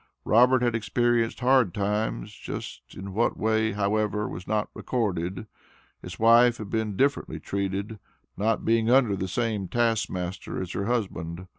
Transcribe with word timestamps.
Robert 0.25 0.63
had 0.63 0.73
experienced 0.73 1.41
"hard 1.41 1.75
times" 1.75 2.33
just 2.33 2.95
in 2.95 3.13
what 3.13 3.37
way, 3.37 3.73
however, 3.73 4.27
was 4.27 4.47
not 4.47 4.71
recorded; 4.73 5.45
his 6.01 6.17
wife 6.17 6.57
had 6.57 6.71
been 6.71 6.97
differently 6.97 7.39
treated, 7.39 7.99
not 8.35 8.65
being 8.65 8.89
under 8.89 9.15
the 9.15 9.27
same 9.27 9.67
taskmaster 9.67 10.59
as 10.59 10.71
her 10.71 10.85
husband. 10.87 11.45